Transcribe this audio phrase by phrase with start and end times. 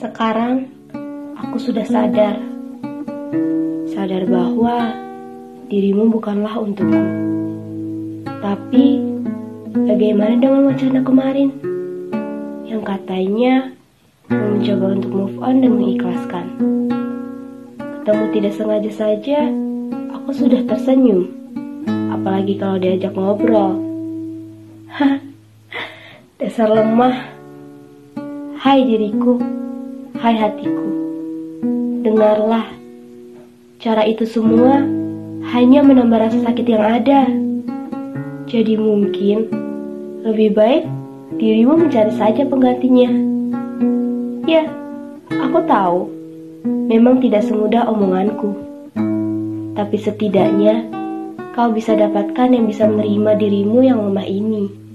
[0.00, 0.64] Sekarang
[1.36, 2.40] aku sudah sadar.
[3.92, 4.96] Sadar bahwa
[5.68, 7.04] dirimu bukanlah untukku.
[8.24, 8.96] Tapi
[9.68, 11.52] bagaimana dengan wacana kemarin?
[12.64, 13.76] Yang katanya
[14.32, 16.46] mau mencoba untuk move on dan mengikhlaskan.
[18.00, 19.52] Ketemu tidak sengaja saja,
[20.16, 21.28] aku sudah tersenyum.
[22.08, 23.76] Apalagi kalau diajak ngobrol.
[24.96, 25.20] Hah,
[26.40, 27.36] dasar lemah.
[28.60, 29.59] Hai diriku,
[30.18, 30.86] hai hatiku.
[32.02, 32.66] Dengarlah,
[33.78, 34.82] cara itu semua
[35.54, 37.30] hanya menambah rasa sakit yang ada.
[38.50, 39.46] Jadi mungkin
[40.26, 40.84] lebih baik
[41.38, 43.10] dirimu mencari saja penggantinya.
[44.50, 44.66] Ya,
[45.30, 46.10] aku tahu
[46.90, 48.50] memang tidak semudah omonganku.
[49.78, 50.82] Tapi setidaknya
[51.54, 54.89] kau bisa dapatkan yang bisa menerima dirimu yang lemah ini.